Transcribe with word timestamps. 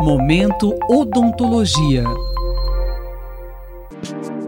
Momento 0.00 0.78
Odontologia. 0.88 2.04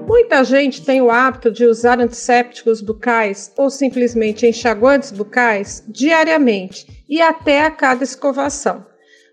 Muita 0.07 0.45
gente 0.45 0.85
tem 0.85 1.03
o 1.03 1.11
hábito 1.11 1.51
de 1.51 1.67
usar 1.67 1.99
antissépticos 1.99 2.81
bucais 2.81 3.53
ou 3.59 3.69
simplesmente 3.69 4.47
enxaguantes 4.47 5.11
bucais 5.11 5.83
diariamente 5.89 7.05
e 7.09 7.21
até 7.21 7.65
a 7.65 7.71
cada 7.71 8.05
escovação. 8.05 8.87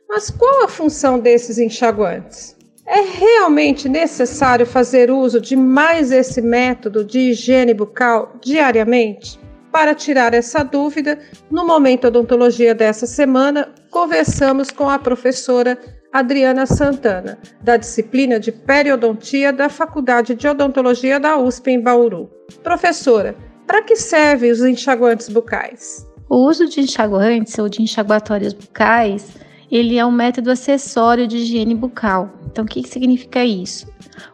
Mas 0.09 0.31
qual 0.31 0.63
a 0.63 0.67
função 0.67 1.19
desses 1.19 1.60
enxaguantes? 1.60 2.58
É 2.88 3.02
realmente 3.02 3.88
necessário 3.88 4.65
fazer 4.65 5.12
uso 5.12 5.40
de 5.40 5.56
mais 5.56 6.12
esse 6.12 6.42
método 6.42 7.06
de 7.06 7.20
higiene 7.20 7.76
bucal 7.76 8.34
diariamente? 8.42 9.40
Para 9.72 9.94
tirar 9.94 10.34
essa 10.34 10.63
dúvida, 10.63 11.20
no 11.52 11.63
Momento 11.63 12.08
Odontologia 12.08 12.74
dessa 12.74 13.06
semana, 13.06 13.72
conversamos 13.92 14.72
com 14.72 14.90
a 14.90 14.97
professora 14.97 15.78
Adriana 16.12 16.66
Santana, 16.66 17.38
da 17.61 17.77
disciplina 17.77 18.39
de 18.39 18.52
Periodontia 18.52 19.52
da 19.52 19.70
Faculdade 19.70 20.35
de 20.35 20.47
Odontologia 20.47 21.20
da 21.20 21.38
USP 21.38 21.71
em 21.71 21.81
Bauru. 21.81 22.30
Professora, 22.63 23.35
para 23.66 23.81
que 23.81 23.95
servem 23.95 24.52
os 24.52 24.61
enxaguantes 24.61 25.30
bucais? 25.30 26.07
O 26.30 26.47
uso 26.47 26.67
de 26.67 26.81
enxaguantes 26.81 27.57
ou 27.59 27.70
de 27.70 27.81
enxaguatórios 27.81 28.53
bucais 28.53 29.35
ele 29.70 29.97
é 29.97 30.05
um 30.05 30.11
método 30.11 30.49
acessório 30.49 31.27
de 31.27 31.38
higiene 31.38 31.75
bucal. 31.75 32.31
Então, 32.45 32.63
o 32.63 32.67
que, 32.67 32.88
significa 32.88 33.44
isso? 33.44 33.85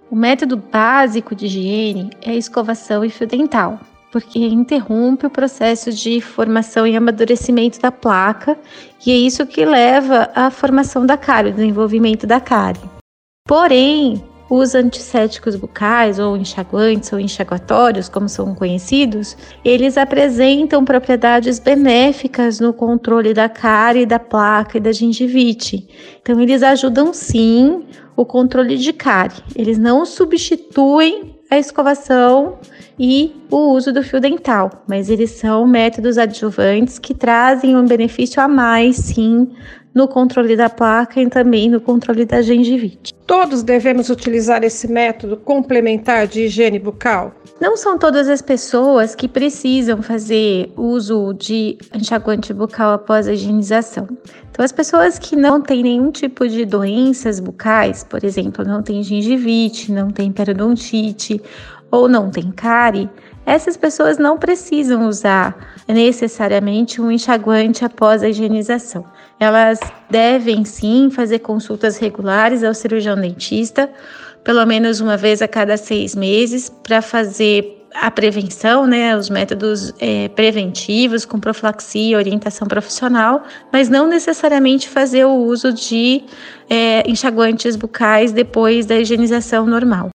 O 0.10 0.16
método 0.16 0.56
básico 0.56 1.36
de 1.36 1.48
higiene 1.48 2.12
é 2.22 2.32
a 2.32 2.36
escovação 2.36 3.04
e 3.04 3.10
fio 3.10 3.26
dental, 3.26 3.80
porque 4.14 4.38
interrompe 4.38 5.26
o 5.26 5.30
processo 5.30 5.92
de 5.92 6.22
formação 6.22 6.86
e 6.86 6.96
amadurecimento 6.96 7.82
da 7.82 7.92
placa, 7.92 8.56
e 9.04 9.12
é 9.12 9.16
isso 9.16 9.44
que 9.48 9.66
leva 9.66 10.30
à 10.36 10.52
formação 10.52 11.04
da 11.04 11.18
cárie, 11.18 11.50
o 11.50 11.56
desenvolvimento 11.56 12.28
da 12.28 12.40
cárie. 12.40 12.80
Porém, 13.48 14.24
os 14.48 14.76
antissépticos 14.76 15.56
bucais, 15.56 16.20
ou 16.20 16.38
enxaguantes, 16.38 17.12
ou 17.12 17.20
enxaguatórios, 17.20 18.08
como 18.08 18.30
são 18.30 18.54
conhecidos, 18.54 19.36
eles 19.66 19.98
apresentam 19.98 20.86
propriedades 20.86 21.58
benéficas 21.58 22.60
no 22.60 22.72
controle 22.72 23.34
da 23.34 23.50
cárie, 23.50 24.06
da 24.06 24.20
placa 24.20 24.78
e 24.78 24.82
da 24.82 24.92
gengivite. 24.92 25.88
Então, 26.22 26.40
eles 26.40 26.62
ajudam 26.62 27.12
sim 27.14 27.84
o 28.16 28.24
controle 28.24 28.78
de 28.78 28.94
cárie. 28.94 29.42
Eles 29.56 29.80
não 29.80 30.06
substituem 30.06 31.34
a 31.50 31.58
escovação 31.58 32.60
e 33.00 33.36
o 33.50 33.74
uso 33.74 33.92
do 33.92 34.04
fio 34.04 34.20
dental, 34.20 34.84
mas 34.88 35.10
eles 35.10 35.32
são 35.32 35.68
métodos 35.68 36.18
adjuvantes 36.18 37.00
que 37.00 37.14
trazem 37.14 37.76
um 37.76 37.86
benefício 37.86 38.42
a 38.42 38.48
mais, 38.48 38.98
sim, 38.98 39.50
no 39.94 40.08
controle 40.08 40.56
da 40.56 40.70
placa 40.70 41.22
e 41.22 41.30
também 41.30 41.70
no 41.70 41.80
controle 41.80 42.26
da 42.26 42.42
gengivite. 42.42 43.14
Todos 43.28 43.64
devemos 43.64 44.10
utilizar 44.10 44.64
esse 44.64 44.88
método 44.88 45.38
complementar 45.38 46.28
de 46.28 46.42
higiene 46.42 46.80
bucal? 46.80 47.34
Não 47.62 47.78
são 47.78 47.98
todas 47.98 48.28
as 48.28 48.42
pessoas 48.42 49.16
que 49.16 49.28
precisam 49.28 50.02
fazer 50.02 50.72
uso 50.76 51.34
de 51.34 51.78
enxaguante 51.94 52.54
bucal 52.54 52.94
após 52.94 53.28
a 53.28 53.34
higienização. 53.34 54.08
Então, 54.52 54.66
as 54.66 54.72
pessoas 54.72 55.18
que 55.18 55.36
não 55.36 55.62
têm 55.62 55.84
nenhum 55.84 56.12
tipo 56.12 56.48
de 56.48 56.66
doenças 56.66 57.40
bucais, 57.40 58.04
por 58.04 58.24
exemplo, 58.24 58.66
não 58.66 58.84
têm 58.84 59.02
gengivite, 59.02 59.92
não 59.92 60.10
têm 60.10 60.32
periodontite 60.32 61.42
ou 61.94 62.10
não 62.10 62.32
têm 62.32 62.52
cárie, 62.52 63.08
essas 63.46 63.78
pessoas 63.78 64.18
não 64.18 64.36
precisam 64.36 65.08
usar 65.08 65.56
necessariamente 65.88 67.00
um 67.00 67.12
enxaguante 67.12 67.86
após 67.86 68.24
a 68.24 68.30
higienização. 68.30 69.06
Elas 69.40 69.80
devem 70.10 70.66
sim 70.66 71.12
fazer 71.12 71.40
consultas 71.40 72.00
regulares 72.00 72.64
ao 72.64 72.74
cirurgião 72.74 73.16
dentista, 73.16 73.92
pelo 74.44 74.66
menos 74.66 75.02
uma 75.02 75.16
vez 75.16 75.40
a 75.44 75.48
cada 75.48 75.78
seis 75.78 76.16
meses, 76.16 76.68
para 76.68 77.00
fazer 77.00 77.86
a 77.94 78.10
prevenção, 78.10 78.88
né, 78.88 79.16
os 79.16 79.30
métodos 79.30 79.94
é, 80.00 80.30
preventivos 80.30 81.26
com 81.26 81.40
profilaxia, 81.40 82.18
orientação 82.18 82.68
profissional, 82.68 83.44
mas 83.72 83.88
não 83.88 84.08
necessariamente 84.08 84.90
fazer 84.90 85.26
o 85.26 85.36
uso 85.36 85.72
de 85.72 86.24
é, 86.68 87.08
enxaguantes 87.08 87.76
bucais 87.76 88.32
depois 88.32 88.88
da 88.88 88.96
higienização 88.96 89.68
normal. 89.68 90.10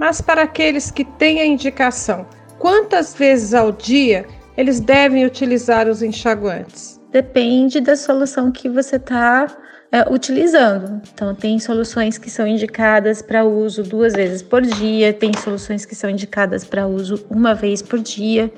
Mas 0.00 0.22
para 0.22 0.42
aqueles 0.42 0.90
que 0.90 1.04
têm 1.04 1.40
a 1.40 1.46
indicação, 1.46 2.26
quantas 2.58 3.14
vezes 3.14 3.52
ao 3.52 3.70
dia 3.70 4.26
eles 4.56 4.80
devem 4.80 5.26
utilizar 5.26 5.86
os 5.86 6.02
enxaguantes? 6.02 6.98
Depende 7.10 7.78
da 7.78 7.94
solução 7.94 8.50
que 8.50 8.70
você 8.70 8.96
está 8.96 9.46
é, 9.92 10.10
utilizando. 10.10 11.02
Então, 11.12 11.34
tem 11.34 11.58
soluções 11.58 12.16
que 12.16 12.30
são 12.30 12.46
indicadas 12.46 13.20
para 13.20 13.44
uso 13.44 13.82
duas 13.82 14.14
vezes 14.14 14.40
por 14.40 14.62
dia, 14.62 15.12
tem 15.12 15.30
soluções 15.34 15.84
que 15.84 15.94
são 15.94 16.08
indicadas 16.08 16.64
para 16.64 16.86
uso 16.86 17.22
uma 17.28 17.54
vez 17.54 17.82
por 17.82 17.98
dia. 17.98 18.50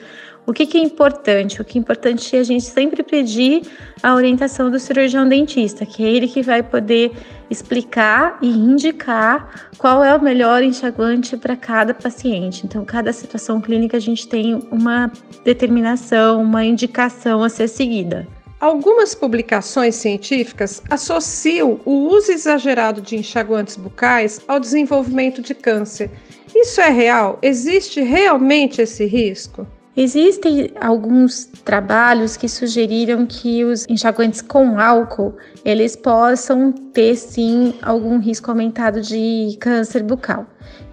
O 0.47 0.53
que, 0.53 0.67
que, 0.67 0.79
é 0.79 0.81
importante? 0.81 1.61
O 1.61 1.65
que 1.65 1.79
é 1.79 1.81
importante 1.81 2.37
é 2.37 2.39
a 2.39 2.45
gente 2.45 2.67
sempre 2.67 3.03
pedir 3.03 3.63
a 4.03 4.15
orientação 4.15 4.71
do 4.71 4.79
cirurgião 4.79 5.27
dentista, 5.27 5.85
que 5.85 6.05
é 6.05 6.09
ele 6.09 6.29
que 6.29 6.43
vai 6.43 6.63
poder 6.63 7.11
explicar 7.51 8.39
e 8.41 8.49
indicar 8.49 9.71
qual 9.79 10.05
é 10.05 10.15
o 10.15 10.23
melhor 10.23 10.63
enxaguante 10.63 11.37
para 11.37 11.57
cada 11.57 11.95
paciente. 11.95 12.65
Então, 12.65 12.85
cada 12.85 13.13
situação 13.13 13.61
clínica 13.61 13.97
a 13.97 14.01
gente 14.01 14.29
tem 14.29 14.55
uma 14.71 15.11
determinação, 15.43 16.43
uma 16.43 16.63
indicação 16.65 17.43
a 17.43 17.49
ser 17.49 17.67
seguida. 17.67 18.29
Algumas 18.65 19.15
publicações 19.15 19.95
científicas 19.95 20.83
associam 20.89 21.79
o 21.85 22.09
uso 22.09 22.33
exagerado 22.33 23.03
de 23.03 23.15
enxaguantes 23.15 23.77
bucais 23.77 24.41
ao 24.49 24.59
desenvolvimento 24.59 25.43
de 25.43 25.55
câncer. 25.55 26.11
Isso 26.55 26.81
é 26.81 26.89
real? 26.89 27.39
Existe 27.43 28.01
realmente 28.01 28.81
esse 28.81 29.05
risco? 29.05 29.67
Existem 29.95 30.71
alguns 30.81 31.45
trabalhos 31.63 32.39
que 32.39 32.49
sugeriram 32.49 33.27
que 33.27 33.63
os 33.67 33.87
enxaguantes 33.87 34.41
com 34.41 34.79
álcool 34.79 35.37
eles 35.63 35.95
possam 35.95 36.73
ter 36.73 37.17
sim 37.17 37.75
algum 37.83 38.19
risco 38.19 38.51
aumentado 38.51 39.03
de 39.03 39.59
câncer 39.61 40.03
bucal. 40.03 40.47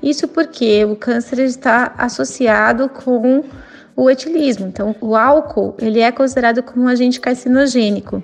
Isso 0.04 0.28
porque 0.28 0.84
o 0.84 0.98
câncer 0.98 1.40
está 1.40 1.94
associado 1.98 2.90
com 2.90 3.46
o 3.96 4.10
etilismo. 4.10 4.68
Então, 4.68 4.96
o 5.02 5.16
álcool 5.16 5.76
ele 5.80 6.00
é 6.00 6.12
considerado 6.12 6.64
como 6.64 6.86
um 6.86 6.88
agente 6.88 7.20
carcinogênico. 7.20 8.24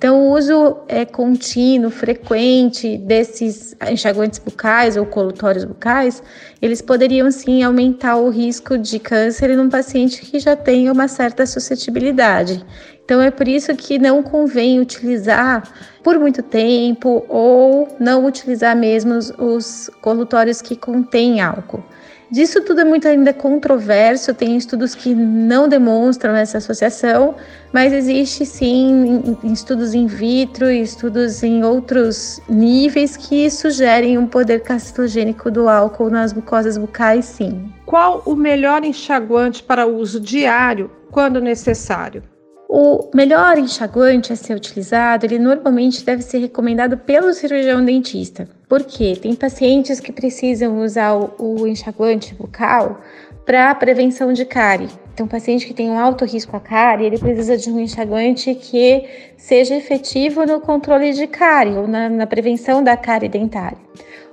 Então, 0.00 0.18
o 0.18 0.32
uso 0.32 0.78
é 0.88 1.04
contínuo, 1.04 1.90
frequente 1.90 2.96
desses 2.96 3.76
enxaguantes 3.90 4.38
bucais 4.38 4.96
ou 4.96 5.04
colutórios 5.04 5.62
bucais, 5.66 6.22
eles 6.62 6.80
poderiam 6.80 7.30
sim 7.30 7.62
aumentar 7.62 8.16
o 8.16 8.30
risco 8.30 8.78
de 8.78 8.98
câncer 8.98 9.50
em 9.50 9.60
um 9.60 9.68
paciente 9.68 10.22
que 10.22 10.38
já 10.38 10.56
tenha 10.56 10.90
uma 10.90 11.06
certa 11.06 11.44
suscetibilidade. 11.44 12.64
Então, 13.04 13.20
é 13.20 13.30
por 13.30 13.46
isso 13.46 13.76
que 13.76 13.98
não 13.98 14.22
convém 14.22 14.80
utilizar 14.80 15.68
por 16.02 16.18
muito 16.18 16.42
tempo 16.42 17.26
ou 17.28 17.86
não 18.00 18.24
utilizar 18.24 18.74
mesmo 18.74 19.18
os 19.36 19.90
colutórios 20.00 20.62
que 20.62 20.76
contêm 20.76 21.42
álcool. 21.42 21.84
Disso 22.30 22.62
tudo 22.62 22.82
é 22.82 22.84
muito 22.84 23.08
ainda 23.08 23.32
controverso, 23.32 24.32
tem 24.32 24.56
estudos 24.56 24.94
que 24.94 25.12
não 25.12 25.68
demonstram 25.68 26.36
essa 26.36 26.58
associação, 26.58 27.34
mas 27.72 27.92
existe 27.92 28.46
sim 28.46 29.36
estudos 29.42 29.94
in 29.94 30.06
vitro 30.06 30.70
e 30.70 30.80
estudos 30.80 31.42
em 31.42 31.64
outros 31.64 32.40
níveis 32.48 33.16
que 33.16 33.50
sugerem 33.50 34.16
um 34.16 34.28
poder 34.28 34.60
carcinogênico 34.60 35.50
do 35.50 35.68
álcool 35.68 36.08
nas 36.08 36.32
mucosas 36.32 36.78
bucais, 36.78 37.24
sim. 37.24 37.68
Qual 37.84 38.22
o 38.24 38.36
melhor 38.36 38.84
enxaguante 38.84 39.60
para 39.64 39.86
uso 39.86 40.20
diário 40.20 40.88
quando 41.10 41.40
necessário? 41.40 42.22
O 42.68 43.10
melhor 43.12 43.58
enxaguante 43.58 44.32
a 44.32 44.36
ser 44.36 44.54
utilizado, 44.54 45.26
ele 45.26 45.40
normalmente 45.40 46.04
deve 46.04 46.22
ser 46.22 46.38
recomendado 46.38 46.96
pelo 46.96 47.34
cirurgião 47.34 47.84
dentista. 47.84 48.48
Porque 48.70 49.16
tem 49.16 49.34
pacientes 49.34 49.98
que 49.98 50.12
precisam 50.12 50.80
usar 50.80 51.16
o, 51.16 51.34
o 51.40 51.66
enxaguante 51.66 52.32
bucal 52.36 53.00
para 53.44 53.74
prevenção 53.74 54.32
de 54.32 54.44
cárie. 54.44 54.88
Então, 55.12 55.26
paciente 55.26 55.66
que 55.66 55.74
tem 55.74 55.90
um 55.90 55.98
alto 55.98 56.24
risco 56.24 56.56
a 56.56 56.60
cárie, 56.60 57.04
ele 57.04 57.18
precisa 57.18 57.56
de 57.56 57.68
um 57.68 57.80
enxaguante 57.80 58.54
que 58.54 59.08
seja 59.36 59.74
efetivo 59.74 60.46
no 60.46 60.60
controle 60.60 61.12
de 61.12 61.26
cárie 61.26 61.76
ou 61.76 61.88
na, 61.88 62.08
na 62.08 62.28
prevenção 62.28 62.80
da 62.80 62.96
cárie 62.96 63.28
dentária. 63.28 63.76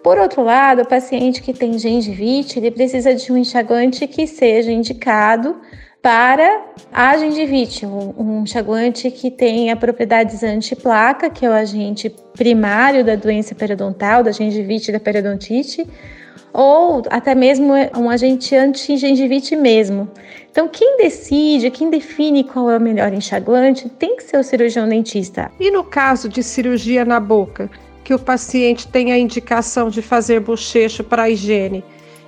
Por 0.03 0.19
outro 0.19 0.43
lado, 0.43 0.83
o 0.83 0.87
paciente 0.87 1.41
que 1.41 1.51
tem 1.51 1.79
gengivite, 1.79 2.59
ele 2.59 2.69
precisa 2.69 3.15
de 3.15 3.31
um 3.31 3.37
enxaguante 3.37 4.05
que 4.05 4.27
seja 4.27 4.71
indicado 4.71 5.59
para 6.07 6.61
a 6.89 7.17
gengivite, 7.17 7.85
um, 7.85 8.13
um 8.17 8.43
enxaguante 8.43 9.11
que 9.11 9.29
tenha 9.29 9.75
propriedades 9.75 10.41
antiplaca, 10.41 11.29
que 11.29 11.45
é 11.45 11.49
o 11.49 11.51
agente 11.51 12.09
primário 12.33 13.03
da 13.03 13.17
doença 13.17 13.53
periodontal, 13.53 14.23
da 14.23 14.31
gengivite 14.31 14.89
e 14.89 14.93
da 14.93 15.01
periodontite, 15.01 15.85
ou 16.53 17.01
até 17.09 17.35
mesmo 17.35 17.73
um 17.97 18.09
agente 18.09 18.55
anti-gengivite 18.55 19.53
mesmo. 19.57 20.09
Então, 20.49 20.69
quem 20.69 20.95
decide, 20.95 21.69
quem 21.69 21.89
define 21.89 22.45
qual 22.45 22.71
é 22.71 22.77
o 22.77 22.81
melhor 22.81 23.11
enxaguante, 23.11 23.89
tem 23.89 24.15
que 24.15 24.23
ser 24.23 24.37
o 24.37 24.43
cirurgião 24.45 24.87
dentista. 24.87 25.51
E 25.59 25.69
no 25.69 25.83
caso 25.83 26.29
de 26.29 26.41
cirurgia 26.41 27.03
na 27.03 27.19
boca, 27.19 27.69
que 28.05 28.13
o 28.13 28.19
paciente 28.19 28.87
tem 28.87 29.11
a 29.11 29.17
indicação 29.17 29.89
de 29.89 30.01
fazer 30.01 30.39
bochecho 30.39 31.03
para 31.03 31.29
higiene, 31.29 31.83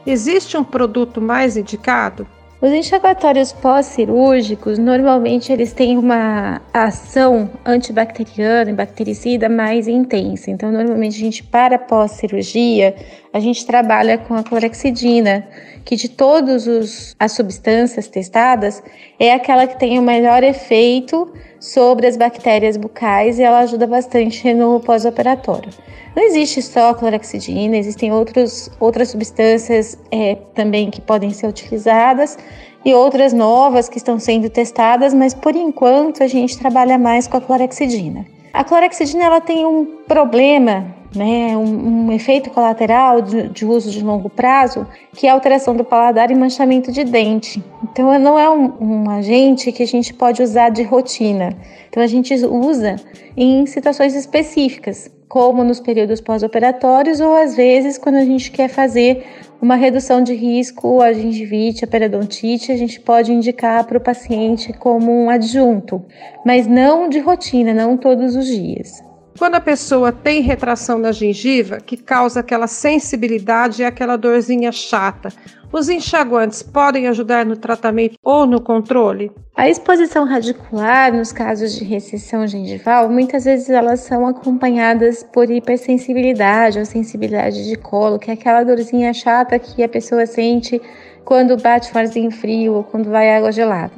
existe 0.05 0.57
um 0.57 0.65
produto 0.65 1.21
mais 1.21 1.55
indicado? 1.55 2.27
Os 2.61 2.73
enxaguatórios 2.73 3.53
pós-cirúrgicos, 3.53 4.77
normalmente 4.77 5.49
eles 5.49 5.71
têm 5.71 5.97
uma 5.97 6.61
ação 6.73 7.49
antibacteriana 7.65 8.69
e 8.69 8.73
bactericida 8.73 9.47
mais 9.47 9.87
intensa. 9.87 10.51
Então, 10.51 10.69
normalmente 10.69 11.15
a 11.15 11.19
gente 11.19 11.41
para 11.41 11.79
pós-cirurgia, 11.79 12.93
a 13.31 13.39
gente 13.39 13.65
trabalha 13.65 14.17
com 14.17 14.33
a 14.33 14.43
clorexidina, 14.43 15.47
que 15.85 15.95
de 15.95 16.09
todas 16.09 17.15
as 17.19 17.31
substâncias 17.31 18.07
testadas, 18.07 18.81
é 19.19 19.33
aquela 19.33 19.67
que 19.67 19.77
tem 19.77 19.99
o 19.99 20.01
melhor 20.01 20.43
efeito 20.43 21.31
sobre 21.59 22.07
as 22.07 22.17
bactérias 22.17 22.77
bucais 22.77 23.37
e 23.37 23.43
ela 23.43 23.59
ajuda 23.59 23.85
bastante 23.85 24.53
no 24.53 24.79
pós-operatório. 24.79 25.69
Não 26.15 26.23
existe 26.23 26.61
só 26.61 26.93
clorexidina, 26.93 27.77
existem 27.77 28.11
outros, 28.11 28.69
outras 28.79 29.09
substâncias 29.09 29.97
é, 30.11 30.35
também 30.55 30.89
que 30.89 30.99
podem 30.99 31.29
ser 31.29 31.47
utilizadas 31.47 32.37
e 32.83 32.93
outras 32.93 33.31
novas 33.33 33.87
que 33.87 33.97
estão 33.97 34.19
sendo 34.19 34.49
testadas, 34.49 35.13
mas 35.13 35.33
por 35.33 35.55
enquanto 35.55 36.23
a 36.23 36.27
gente 36.27 36.57
trabalha 36.57 36.97
mais 36.97 37.27
com 37.27 37.37
a 37.37 37.41
clorexidina. 37.41 38.25
A 38.53 38.63
clorexidina 38.63 39.25
ela 39.25 39.41
tem 39.41 39.65
um 39.65 39.85
problema, 40.07 40.95
né, 41.15 41.57
um, 41.57 42.07
um 42.07 42.11
efeito 42.11 42.49
colateral 42.49 43.21
de, 43.21 43.49
de, 43.49 43.65
uso 43.65 43.89
de 43.89 44.03
longo 44.03 44.29
prazo, 44.29 44.85
que 45.15 45.27
é 45.27 45.29
alteração 45.29 45.75
do 45.75 45.83
paladar 45.83 46.29
e 46.31 46.35
manchamento 46.35 46.91
de 46.91 47.03
dente. 47.03 47.63
Então, 47.83 48.17
não 48.19 48.37
é 48.37 48.49
um, 48.49 48.73
um 48.79 49.09
agente 49.09 49.71
que 49.71 49.83
a 49.83 49.87
gente 49.87 50.13
pode 50.13 50.41
usar 50.41 50.69
de 50.69 50.83
rotina. 50.83 51.57
Então, 51.89 52.03
a 52.03 52.07
gente 52.07 52.33
usa 52.45 52.97
em 53.35 53.65
situações 53.65 54.15
específicas 54.15 55.09
como 55.27 55.63
nos 55.63 55.79
períodos 55.79 56.19
pós-operatórios 56.19 57.19
ou 57.19 57.35
às 57.35 57.55
vezes 57.55 57.99
quando 57.99 58.15
a 58.15 58.25
gente 58.25 58.49
quer 58.49 58.67
fazer 58.67 59.23
uma 59.61 59.75
redução 59.75 60.23
de 60.23 60.33
risco 60.33 61.01
a 61.01 61.13
gengivite, 61.13 61.85
a 61.85 61.87
periodontite, 61.87 62.71
a 62.71 62.77
gente 62.77 62.99
pode 62.99 63.31
indicar 63.31 63.85
para 63.85 63.97
o 63.97 64.01
paciente 64.01 64.73
como 64.73 65.11
um 65.11 65.29
adjunto, 65.29 66.03
mas 66.43 66.65
não 66.65 67.07
de 67.07 67.19
rotina, 67.19 67.73
não 67.73 67.95
todos 67.95 68.35
os 68.35 68.47
dias. 68.47 69.03
Quando 69.37 69.55
a 69.55 69.61
pessoa 69.61 70.11
tem 70.11 70.41
retração 70.41 71.01
da 71.01 71.11
gengiva, 71.11 71.77
que 71.77 71.95
causa 71.95 72.41
aquela 72.41 72.67
sensibilidade 72.67 73.81
e 73.81 73.85
aquela 73.85 74.17
dorzinha 74.17 74.71
chata, 74.71 75.29
os 75.71 75.87
enxaguantes 75.87 76.63
podem 76.63 77.07
ajudar 77.07 77.45
no 77.45 77.55
tratamento 77.55 78.17
ou 78.23 78.45
no 78.45 78.59
controle? 78.59 79.31
A 79.55 79.69
exposição 79.69 80.25
radicular, 80.25 81.13
nos 81.13 81.31
casos 81.31 81.75
de 81.75 81.83
recessão 81.83 82.47
gengival, 82.47 83.09
muitas 83.09 83.45
vezes 83.45 83.69
elas 83.69 83.99
são 83.99 84.25
acompanhadas 84.25 85.23
por 85.23 85.49
hipersensibilidade 85.49 86.79
ou 86.79 86.85
sensibilidade 86.85 87.67
de 87.67 87.75
colo, 87.75 88.17
que 88.17 88.31
é 88.31 88.33
aquela 88.33 88.63
dorzinha 88.63 89.13
chata 89.13 89.59
que 89.59 89.83
a 89.83 89.89
pessoa 89.89 90.25
sente 90.25 90.81
quando 91.23 91.55
bate 91.55 91.91
farzinho 91.91 92.31
frio 92.31 92.73
ou 92.73 92.83
quando 92.83 93.09
vai 93.09 93.35
água 93.35 93.51
gelada. 93.51 93.93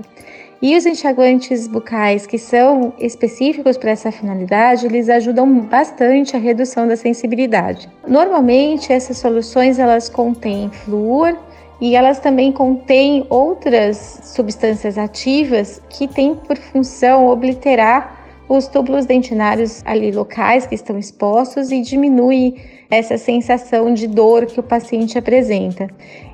E 0.62 0.78
os 0.78 0.86
enxaguantes 0.86 1.68
bucais 1.68 2.28
que 2.28 2.38
são 2.38 2.94
específicos 3.00 3.78
para 3.78 3.90
essa 3.90 4.12
finalidade, 4.12 4.86
eles 4.86 5.10
ajudam 5.10 5.62
bastante 5.62 6.36
a 6.36 6.40
redução 6.40 6.88
da 6.88 6.96
sensibilidade. 6.96 7.90
Normalmente 8.08 8.94
essas 8.94 9.18
soluções 9.18 9.80
elas 9.80 10.08
contêm 10.08 10.70
flúor 10.70 11.36
e 11.82 11.96
elas 11.96 12.20
também 12.20 12.52
contêm 12.52 13.26
outras 13.28 14.20
substâncias 14.24 15.00
ativas 15.00 15.82
que 15.90 16.08
têm 16.08 16.36
por 16.36 16.56
função 16.56 17.28
obliterar 17.28 18.22
os 18.48 18.68
túbulos 18.68 19.08
dentinários 19.08 19.82
ali 19.84 20.12
locais 20.12 20.68
que 20.68 20.76
estão 20.76 21.00
expostos 21.00 21.72
e 21.72 21.82
diminui 21.82 22.62
essa 22.90 23.18
sensação 23.18 23.94
de 23.94 24.06
dor 24.06 24.46
que 24.46 24.60
o 24.60 24.64
paciente 24.64 25.18
apresenta. 25.18 25.88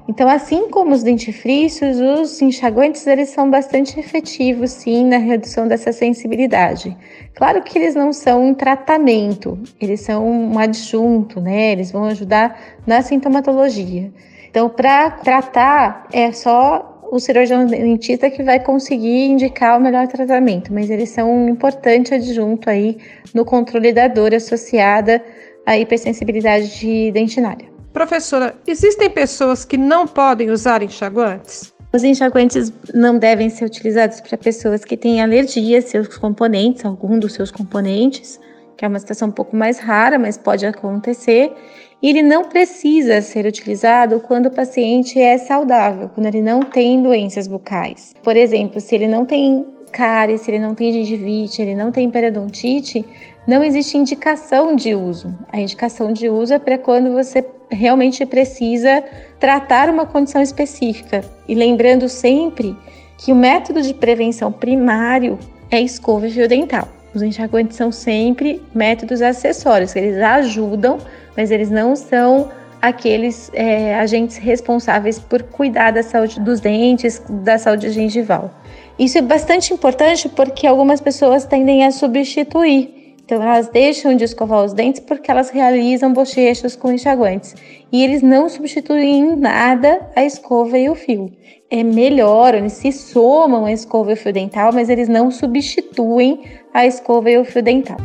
Então, 0.08 0.30
assim 0.30 0.70
como 0.70 0.94
os 0.94 1.04
dentifrícios, 1.04 2.00
os 2.00 2.42
enxaguantes 2.42 3.06
eles 3.06 3.30
são 3.30 3.52
bastante 3.52 4.00
efetivos, 4.00 4.72
sim, 4.72 5.06
na 5.06 5.18
redução 5.18 5.68
dessa 5.68 5.92
sensibilidade. 5.92 6.96
Claro 7.36 7.62
que 7.62 7.78
eles 7.78 7.94
não 7.94 8.14
são 8.14 8.48
um 8.48 8.54
tratamento, 8.54 9.60
eles 9.82 10.02
são 10.02 10.26
um 10.26 10.58
adjunto, 10.58 11.42
né? 11.42 11.74
Eles 11.74 11.92
vão 11.92 12.06
ajudar 12.06 12.58
na 12.86 13.02
sintomatologia. 13.02 14.10
Então, 14.50 14.70
para 14.70 15.12
tratar, 15.12 16.08
é 16.14 16.32
só 16.32 16.98
o 17.12 17.20
cirurgião 17.20 17.66
dentista 17.66 18.30
que 18.30 18.44
vai 18.44 18.62
conseguir 18.62 19.28
indicar 19.28 19.78
o 19.78 19.82
melhor 19.82 20.08
tratamento, 20.08 20.74
mas 20.74 20.90
eles 20.90 21.10
são 21.10 21.30
um 21.32 21.50
importante 21.50 22.14
adjunto 22.14 22.70
aí 22.70 22.98
no 23.34 23.44
controle 23.44 23.92
da 23.94 24.08
dor 24.08 24.34
associada 24.34 25.22
à 25.66 25.78
hipersensibilidade 25.78 27.12
dentinária. 27.12 27.77
Professora, 27.98 28.54
existem 28.68 29.10
pessoas 29.10 29.66
que 29.66 29.76
não 29.76 30.06
podem 30.06 30.52
usar 30.52 30.84
enxaguantes? 30.84 31.74
Os 31.92 32.04
enxaguantes 32.04 32.72
não 32.94 33.18
devem 33.18 33.50
ser 33.50 33.66
utilizados 33.66 34.22
para 34.22 34.38
pessoas 34.38 34.86
que 34.86 34.96
têm 34.96 35.20
alergia 35.20 35.80
a 35.80 35.82
seus 35.82 36.16
componentes, 36.16 36.86
algum 36.86 37.18
dos 37.18 37.34
seus 37.34 37.50
componentes, 37.50 38.40
que 38.78 38.86
é 38.86 38.88
uma 38.88 39.00
situação 39.00 39.30
um 39.30 39.32
pouco 39.32 39.56
mais 39.56 39.80
rara, 39.80 40.20
mas 40.20 40.38
pode 40.38 40.64
acontecer. 40.64 41.52
E 42.00 42.08
ele 42.08 42.22
não 42.22 42.44
precisa 42.44 43.20
ser 43.20 43.48
utilizado 43.48 44.20
quando 44.20 44.46
o 44.46 44.52
paciente 44.52 45.20
é 45.20 45.36
saudável, 45.40 46.08
quando 46.10 46.28
ele 46.28 46.44
não 46.44 46.60
tem 46.60 47.02
doenças 47.02 47.48
bucais. 47.48 48.14
Por 48.22 48.38
exemplo, 48.38 48.80
se 48.80 48.94
ele 48.94 49.08
não 49.08 49.26
tem 49.26 49.66
cárie, 49.92 50.38
se 50.38 50.52
ele 50.52 50.60
não 50.60 50.76
tem 50.76 50.94
gengivite, 50.94 51.64
ele 51.64 51.74
não 51.74 51.92
tem 51.92 52.12
periodontite, 52.12 53.04
não 53.48 53.64
existe 53.64 53.98
indicação 53.98 54.76
de 54.76 54.94
uso. 54.94 55.34
A 55.52 55.60
indicação 55.60 56.14
de 56.14 56.30
uso 56.30 56.54
é 56.54 56.60
para 56.60 56.78
quando 56.78 57.12
você 57.14 57.44
realmente 57.70 58.26
precisa 58.26 59.04
tratar 59.40 59.90
uma 59.90 60.06
condição 60.06 60.42
específica. 60.42 61.24
E 61.48 61.56
lembrando 61.56 62.08
sempre 62.10 62.76
que 63.18 63.32
o 63.32 63.36
método 63.36 63.82
de 63.82 63.94
prevenção 63.94 64.52
primário 64.52 65.38
é 65.70 65.82
escova 65.82 66.28
e 66.28 66.32
fio 66.32 66.48
dental. 66.48 66.88
Os 67.14 67.22
enxaguantes 67.22 67.76
são 67.76 67.92
sempre 67.92 68.62
métodos 68.76 69.22
acessórios, 69.22 69.96
eles 69.96 70.18
ajudam, 70.18 71.00
mas 71.36 71.50
eles 71.52 71.72
não 71.72 71.96
são 71.96 72.50
aqueles 72.82 73.50
é, 73.54 73.96
agentes 73.96 74.38
responsáveis 74.38 75.18
por 75.18 75.42
cuidar 75.42 75.92
da 75.92 76.04
saúde 76.04 76.40
dos 76.40 76.60
dentes, 76.60 77.22
da 77.28 77.58
saúde 77.58 77.90
gengival. 77.90 78.54
Isso 79.00 79.18
é 79.18 79.22
bastante 79.22 79.74
importante 79.74 80.30
porque 80.30 80.68
algumas 80.68 81.02
pessoas 81.02 81.46
tendem 81.46 81.86
a 81.86 81.92
substituir 81.92 82.97
então, 83.28 83.44
elas 83.44 83.68
deixam 83.68 84.16
de 84.16 84.24
escovar 84.24 84.64
os 84.64 84.72
dentes 84.72 85.02
porque 85.02 85.30
elas 85.30 85.50
realizam 85.50 86.14
bochechos 86.14 86.78
com 86.78 86.94
enxaguantes. 86.94 87.56
E 87.92 88.02
eles 88.02 88.22
não 88.22 88.48
substituem 88.48 89.20
em 89.20 89.36
nada 89.36 90.00
a 90.16 90.24
escova 90.24 90.78
e 90.78 90.90
o 90.90 90.96
fio. 90.96 91.30
É 91.70 91.84
melhor, 91.84 92.56
eles 92.56 92.72
se 92.72 92.90
somam 92.94 93.66
a 93.66 93.72
escova 93.74 94.12
e 94.12 94.14
o 94.14 94.16
fio 94.18 94.32
dental, 94.32 94.72
mas 94.74 94.88
eles 94.88 95.10
não 95.10 95.30
substituem 95.30 96.42
a 96.74 96.86
escova 96.86 97.30
e 97.30 97.38
o 97.38 97.44
fio 97.44 97.62
dental. 97.62 97.98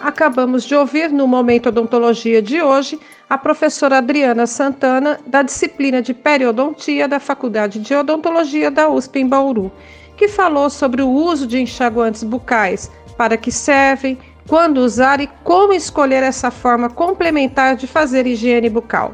Acabamos 0.00 0.62
de 0.62 0.76
ouvir 0.76 1.10
no 1.10 1.26
Momento 1.26 1.70
Odontologia 1.70 2.40
de 2.40 2.62
hoje 2.62 3.00
a 3.28 3.36
professora 3.36 3.98
Adriana 3.98 4.46
Santana, 4.46 5.18
da 5.26 5.42
disciplina 5.42 6.00
de 6.00 6.14
Periodontia 6.14 7.08
da 7.08 7.18
Faculdade 7.18 7.80
de 7.80 7.96
Odontologia 7.96 8.70
da 8.70 8.88
USP 8.88 9.18
em 9.18 9.26
Bauru, 9.26 9.72
que 10.16 10.28
falou 10.28 10.70
sobre 10.70 11.02
o 11.02 11.08
uso 11.08 11.48
de 11.48 11.60
enxaguantes 11.60 12.22
bucais 12.22 12.88
para 13.18 13.36
que 13.36 13.50
servem, 13.50 14.16
quando 14.48 14.78
usar 14.78 15.20
e 15.20 15.26
como 15.44 15.74
escolher 15.74 16.22
essa 16.22 16.50
forma 16.50 16.88
complementar 16.88 17.76
de 17.76 17.86
fazer 17.86 18.26
higiene 18.26 18.70
bucal. 18.70 19.12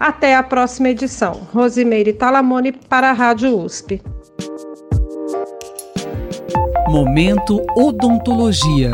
Até 0.00 0.34
a 0.34 0.42
próxima 0.42 0.88
edição. 0.88 1.46
Rosimeire 1.52 2.12
Talamone 2.12 2.72
para 2.72 3.10
a 3.10 3.12
Rádio 3.12 3.56
USP. 3.56 4.02
Momento 6.88 7.64
Odontologia. 7.76 8.90